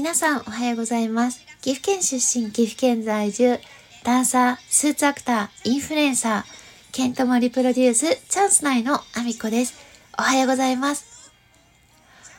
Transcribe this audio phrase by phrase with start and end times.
[0.00, 1.44] 皆さんおはようございます。
[1.60, 3.60] 岐阜県出身、岐阜県在住、
[4.02, 9.74] ダンサー、スーツアクター、インフルエンサー、ケントモリプロデュース、チャンス内のアミコです。
[10.18, 11.30] おはようございます。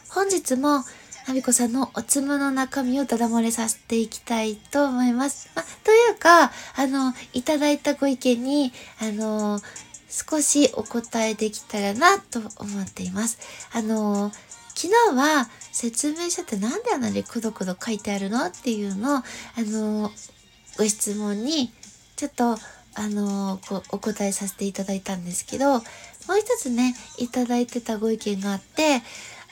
[0.09, 0.83] 本日も、
[1.27, 5.51] アミコさんのおつむの中身をダダ漏れさせていきたいと思います。
[5.53, 9.61] ま、というか、あの、いただいたご意見に、あの、
[10.09, 13.37] 少しお答えできたらなと思っています。
[13.71, 14.31] あの、
[14.81, 19.23] 昨日は説明書ってなんであんなにくどくど書いてあるのっていうのを、あ
[19.59, 20.09] の、
[20.75, 21.71] ご質問に、
[22.15, 22.57] ちょっと、
[22.95, 25.83] あの、こう、お答えさせていただいたんですけど、もう
[26.39, 29.03] 一つね、いただいてたご意見があって、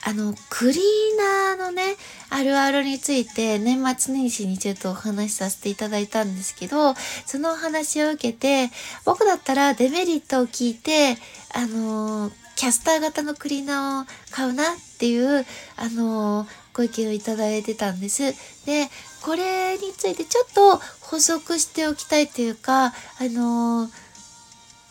[0.02, 1.94] あの、クリーナーのね、
[2.30, 8.72] あるあるについて年末年始にちょっとお話しさせていただいたんですけど、そのお話を受けて、
[9.04, 11.16] 僕だったらデメリットを聞いて、
[11.54, 14.66] あの、キャスター型のクリーナーを買うなっ
[14.98, 15.46] ていう、
[15.78, 18.34] あの、ご意見をいただいてたんです。
[18.66, 18.90] で、
[19.22, 23.88] これについてちょっと補足しておきたいというか、あの、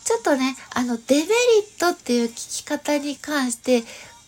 [0.02, 3.84] ちょっとね、あの、デメリットっていう聞き方に関して、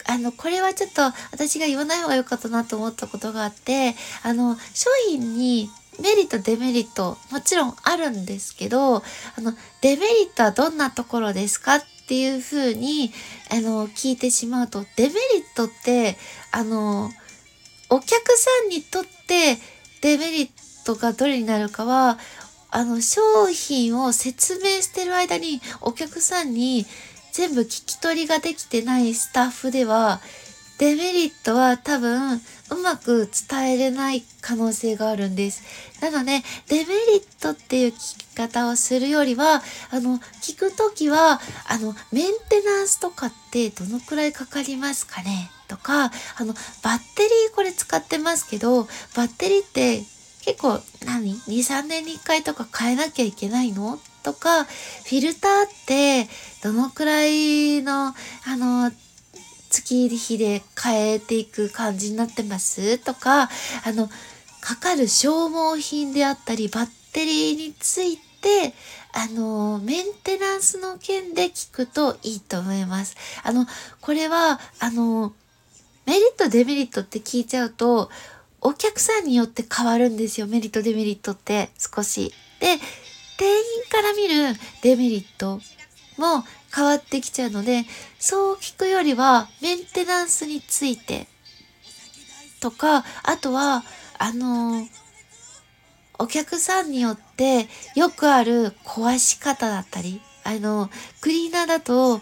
[0.06, 1.02] あの、これはちょっと
[1.32, 5.68] 私が言わない方が良かったなと思ったことがあって、あの、商品に
[6.00, 9.02] メリット、デメリット、もちろんあるんですけど、あ
[9.38, 13.12] の、デメリットはどんなところですかっっていうふうに、
[13.50, 16.16] あの、聞いてしまうと、デメリットって、
[16.50, 17.10] あの、
[17.88, 19.56] お客さんにとって
[20.00, 20.50] デメリッ
[20.84, 22.18] トがどれになるかは、
[22.70, 26.86] あの、商品を説明してる間にお客さんに
[27.32, 30.20] 全部聞き取りができてないスタッフでは、
[30.82, 32.38] デメリットは多分う
[32.82, 35.62] まく伝えれない可能性があるんです。
[36.02, 45.52] なので、デメリットっていう聞き方をするよりは、あの、聞くときは、あの、メンテナンスとかってどのくらいかかりますかね？
[45.68, 46.52] とか、あの、
[46.82, 48.82] バッテリーこれ使ってますけど、
[49.14, 50.02] バッテリーって
[50.44, 54.00] 結構何 ?2、3年に1回とか変えなきゃいけないの？
[54.24, 56.28] とか、フィルターって
[56.60, 58.14] どのくらいの、あ
[58.56, 58.90] の、
[59.92, 62.98] 月日で変えていく感じになってます？
[62.98, 63.48] とか、あ
[63.92, 64.08] の、
[64.60, 68.74] かかる消耗品であったり、バッテリーについて、
[69.12, 73.16] あの、メンテナンスの件で聞くといいと思います。
[73.42, 73.66] あの、
[74.00, 75.32] これは、あの、
[76.06, 78.10] メリット、デメリットって聞いちゃうと、
[78.60, 80.46] お客さんによって変わるんですよ。
[80.46, 82.32] メリット、デメリットって少し。
[82.60, 82.78] で、
[83.36, 85.60] 店員から見るデメリット
[86.16, 87.84] も変わってきちゃうので、
[88.18, 91.26] そう聞くよりはメンテナンスについて
[92.60, 93.84] とか、あとは、
[94.18, 94.86] あの、
[96.18, 97.66] お客さんによって
[97.96, 100.88] よくある壊し方だったり、あの、
[101.20, 102.20] クリーナーだと、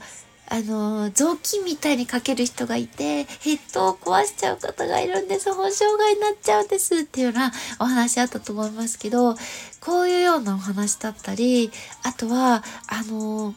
[0.52, 5.52] あの、雑巾みたいにかける人がいて、ヘッドを壊しちゃう方がいるんです。
[5.54, 6.96] 保証外になっちゃうんです。
[6.96, 9.36] っていうようなお話あったと思いますけど、
[9.80, 11.70] こういうようなお話だったり、
[12.02, 13.54] あとは、あの、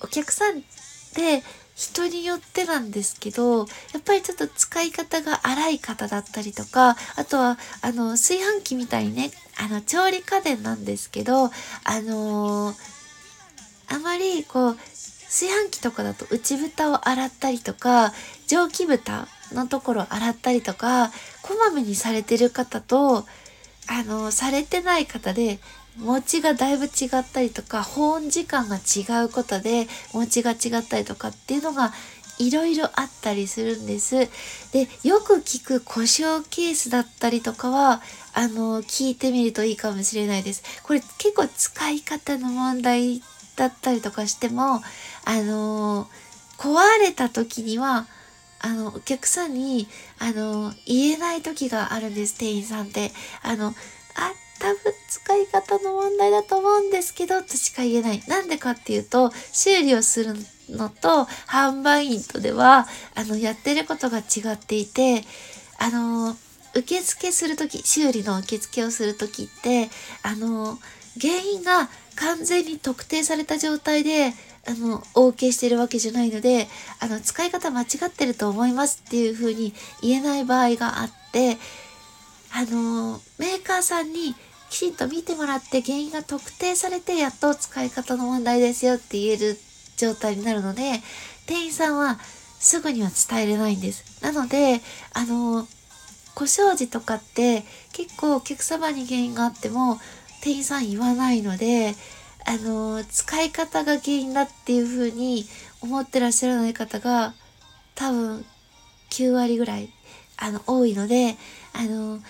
[0.00, 0.62] お客さんっ
[1.14, 1.42] て
[1.74, 3.64] 人によってなんですけど、や
[3.98, 11.50] っぱりちょっと使い方が荒い方だったりとか、あとは、あの、炊飯器みたいにね、あの、調理家電なんですけど、あ
[12.00, 12.74] の
[13.88, 14.76] あまりこう、
[15.26, 18.12] 炊飯器とかだと内蓋を洗ったりとか、
[18.46, 21.10] 蒸気蓋のところを洗ったりとか、
[21.42, 23.26] こまめにされてる方と、
[23.88, 25.58] あの、されてない方で、
[25.98, 31.92] 餅がだいぶ違ったりとか、保温時間が違うことで、餅が違ったりとかっていうのが、
[32.38, 34.28] いろいろあったりするんです。
[34.72, 38.02] で、よく聞く故障ケースだったりとかは、
[38.34, 40.62] あの、聞いてみるといいかもしれないです。
[40.82, 43.22] これ結構使い方の問題
[43.56, 44.82] だったりとかしても、
[45.24, 46.08] あの、
[46.58, 48.06] 壊れた時には、
[48.60, 53.12] あの、お客さんに、あの、言えない時があるんです、店員さんって。
[53.42, 53.74] あの、
[54.14, 58.22] あ、多分使い方の問題だと思うんですけど、としか言えない。
[58.26, 60.34] なんでかっていうと、修理をする
[60.70, 65.24] のと販売員とでは、あの、やってることが違っていて、
[65.78, 66.36] あの、
[66.74, 69.88] 受付するとき、修理の受付をするときって、
[70.22, 70.78] あの、
[71.20, 74.34] 原因が完全に特定された状態で、
[74.68, 76.68] あの、お受けしてるわけじゃないので、
[76.98, 81.56] あの、使い方間違ってると思いますっていう風に言えない場合があって、
[82.58, 84.34] あの、メーカーさんに
[84.70, 89.58] きちんと見てもらって原因が特定されてやっと使い方の問題ですよって言える
[89.98, 91.02] 状態になるので、
[91.44, 92.18] 店員さんは
[92.58, 94.22] すぐには伝えれないんです。
[94.22, 94.80] なので、
[95.12, 95.68] あの、
[96.34, 97.62] 故障時とかって
[97.92, 99.98] 結構お客様に原因があっても
[100.42, 101.94] 店員さん言わないので、
[102.46, 105.44] あの、使い方が原因だっていう風に
[105.82, 107.34] 思ってらっしゃらない方が
[107.94, 108.46] 多分
[109.10, 109.90] 9割ぐらい
[110.38, 111.36] あの、多いので、
[111.72, 112.20] あの、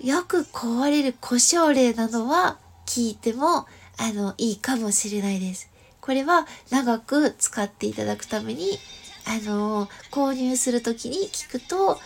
[0.00, 5.70] よく壊れる故障例などは聞いても、あの、いいかもしれないです。
[6.00, 8.78] これは長く使っていただくために、
[9.26, 11.98] あの、購入するときに聞くと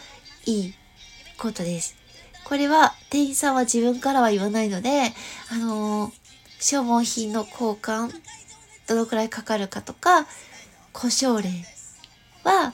[0.44, 0.75] いい
[1.38, 1.96] ことです。
[2.44, 5.12] これは店員さんは自分からは言わないので、
[5.50, 6.12] あの、
[6.61, 8.12] 消耗品の交換、
[8.87, 10.26] どのくらいかかるかとか、
[10.93, 11.50] 故障例
[12.44, 12.73] は、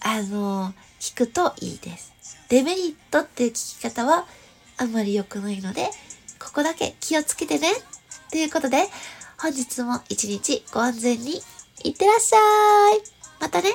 [0.00, 2.12] あの、聞くといいです。
[2.48, 4.26] デメリットっていう聞き方は
[4.82, 5.90] あんまり良くないので、
[6.40, 7.68] ここだけ気をつけてね。
[8.32, 8.88] ということで、
[9.40, 11.40] 本日も一日ご安全に
[11.84, 13.00] いってらっしゃい。
[13.40, 13.70] またね。